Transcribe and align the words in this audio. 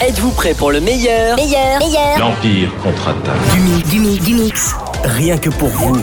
Êtes-vous 0.00 0.30
prêt 0.32 0.52
pour 0.52 0.72
le 0.72 0.80
meilleur 0.80 1.36
Meilleur, 1.36 1.78
meilleur. 1.78 2.18
L'Empire 2.18 2.70
contre-attaque. 2.82 3.54
Du 3.54 3.60
mix, 3.60 3.88
du 3.88 4.00
mix, 4.00 4.24
du 4.24 4.34
mix. 4.34 4.74
Rien 5.04 5.38
que 5.38 5.48
pour 5.48 5.68
vous. 5.68 5.96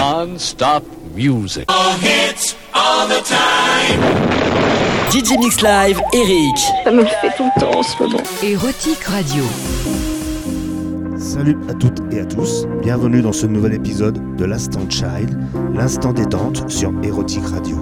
Non-stop 0.00 0.82
music. 1.14 1.64
DJ 5.12 5.38
Mix 5.38 5.60
Live, 5.62 6.00
Eric. 6.12 6.58
Ça 6.82 6.90
me 6.90 7.02
le 7.02 7.06
fait 7.06 7.30
tout 7.36 7.48
le 7.54 7.60
temps 7.60 7.78
en 7.78 7.82
ce 7.84 8.02
moment. 8.02 8.18
Érotique 8.42 9.04
Radio. 9.04 9.44
Salut 11.16 11.56
à 11.70 11.74
toutes 11.74 12.00
et 12.12 12.18
à 12.20 12.24
tous, 12.24 12.66
bienvenue 12.82 13.22
dans 13.22 13.32
ce 13.32 13.46
nouvel 13.46 13.74
épisode 13.74 14.36
de 14.36 14.44
l'Instant 14.44 14.90
Child, 14.90 15.38
l'instant 15.72 16.12
détente 16.12 16.68
sur 16.68 16.92
Erotic 17.02 17.46
Radio. 17.46 17.76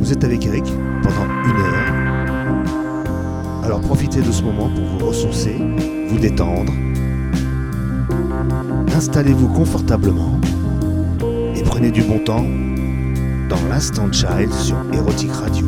Vous 0.00 0.12
êtes 0.12 0.24
avec 0.24 0.44
Eric 0.44 0.64
pendant 1.02 1.24
une 1.44 1.60
heure. 1.60 2.13
Alors 3.62 3.80
profitez 3.80 4.20
de 4.20 4.30
ce 4.30 4.42
moment 4.42 4.68
pour 4.68 4.84
vous 4.84 5.06
ressourcer, 5.06 5.56
vous 6.08 6.18
détendre. 6.18 6.72
Installez-vous 8.94 9.48
confortablement 9.48 10.38
et 11.56 11.62
prenez 11.62 11.90
du 11.90 12.02
bon 12.02 12.18
temps 12.18 12.44
dans 13.48 13.68
l'Instant 13.68 14.12
Child 14.12 14.52
sur 14.52 14.76
Erotic 14.92 15.32
Radio. 15.32 15.66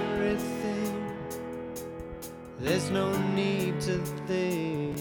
everything. 0.00 0.94
There's 2.58 2.90
no 2.90 3.16
need 3.34 3.80
to 3.82 3.98
think. 4.26 4.96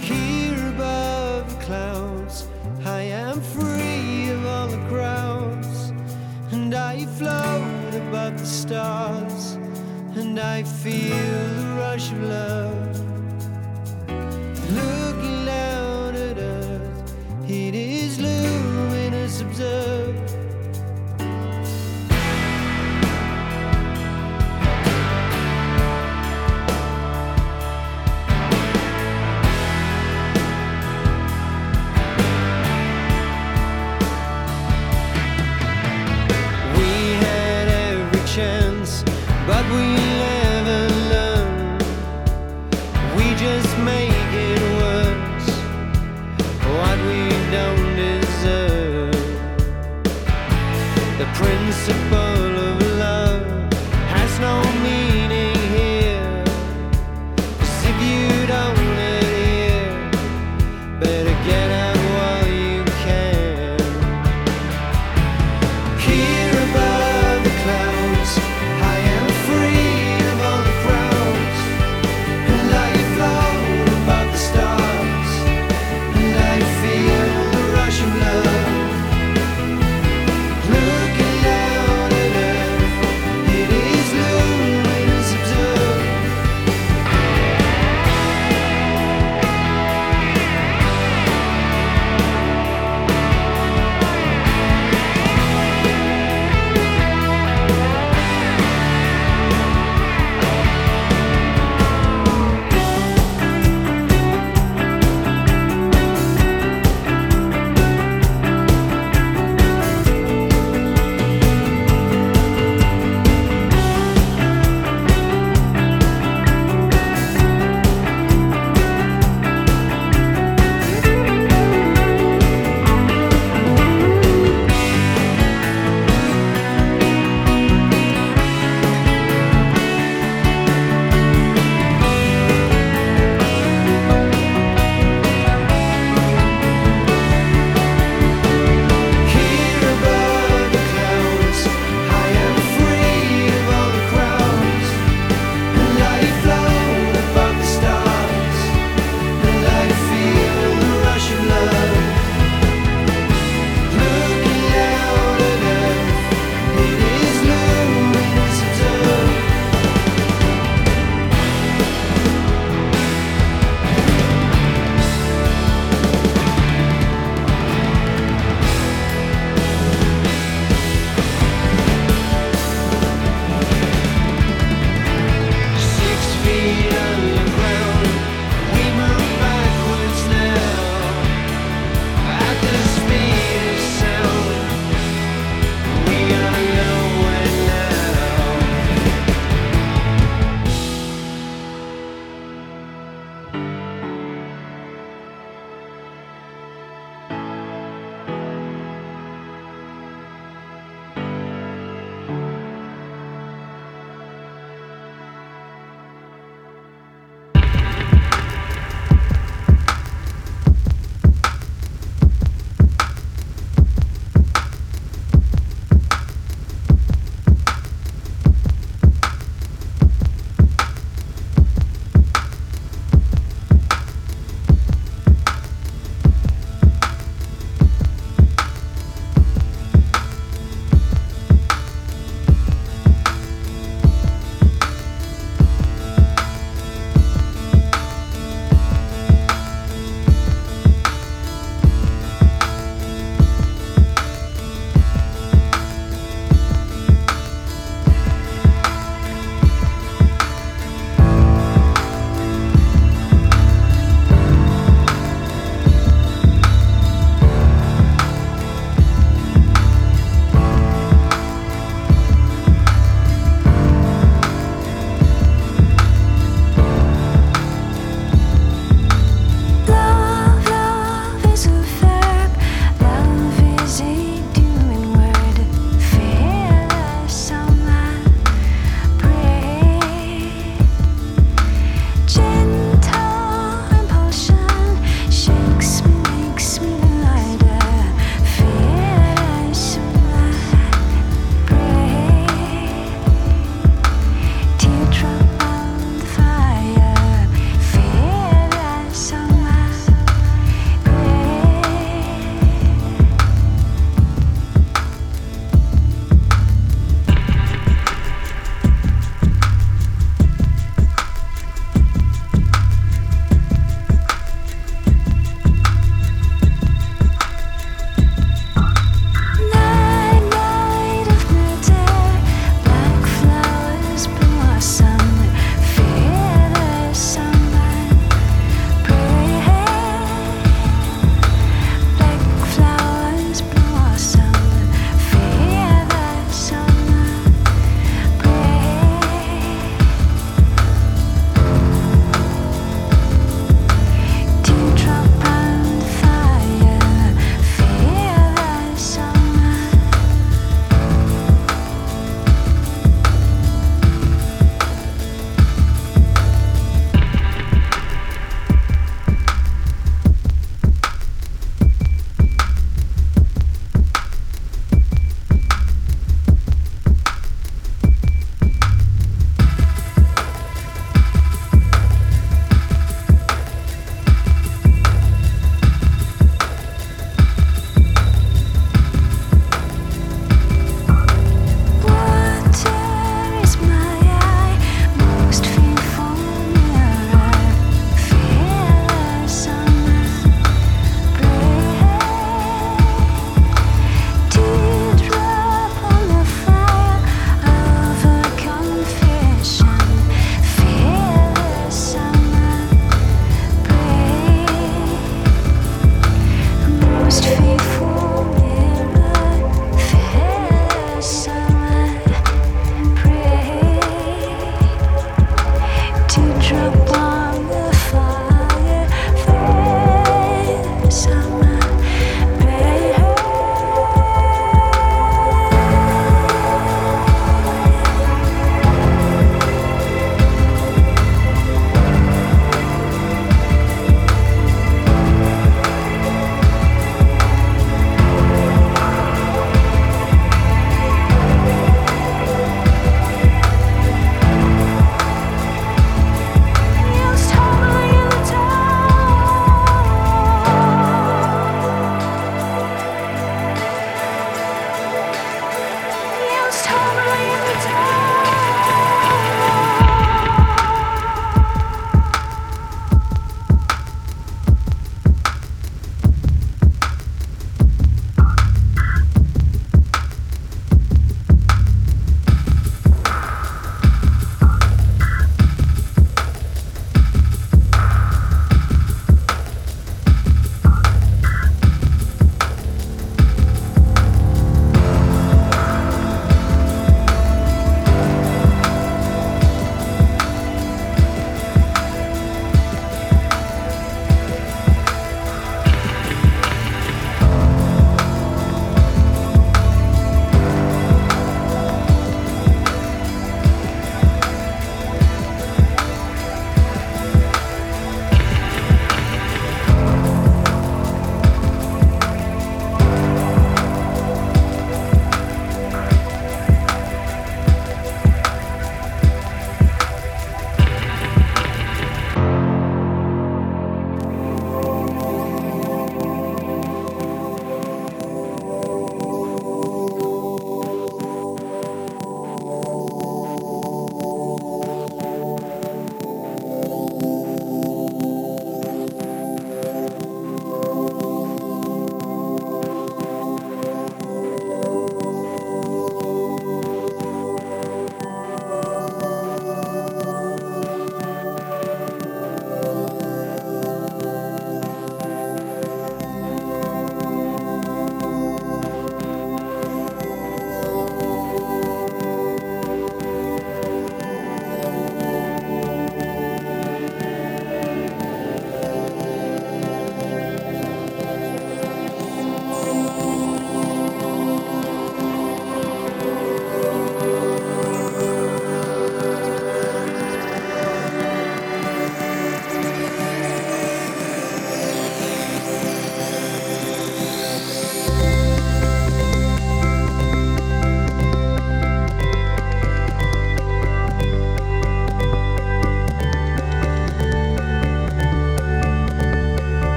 Here 0.00 0.60
above 0.74 1.42
the 1.50 1.64
clouds, 1.64 2.46
I 2.84 3.02
am 3.24 3.40
free 3.40 4.30
of 4.30 4.46
all 4.46 4.68
the 4.68 4.82
crowds, 4.88 5.92
and 6.52 6.74
I 6.74 7.06
float 7.18 7.94
above 7.94 8.38
the 8.38 8.46
stars, 8.46 9.58
and 10.14 10.38
I 10.38 10.62
feel 10.62 11.44
the 11.60 11.68
rush 11.78 12.12
of 12.12 12.22
love. 12.22 12.85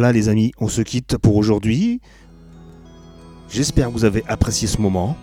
voilà 0.00 0.12
les 0.12 0.30
amis, 0.30 0.52
on 0.58 0.68
se 0.68 0.80
quitte 0.80 1.18
pour 1.18 1.36
aujourd'hui. 1.36 2.00
J'espère 3.50 3.88
que 3.88 3.92
vous 3.92 4.06
avez 4.06 4.24
apprécié 4.28 4.66
ce 4.66 4.80
moment. 4.80 5.14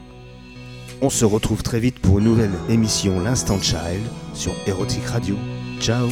On 1.01 1.09
se 1.09 1.25
retrouve 1.25 1.63
très 1.63 1.79
vite 1.79 1.97
pour 1.97 2.19
une 2.19 2.25
nouvelle 2.25 2.53
émission 2.69 3.19
L'Instant 3.19 3.59
Child 3.59 4.03
sur 4.35 4.53
Erotic 4.67 5.03
Radio. 5.05 5.35
Ciao 5.79 6.07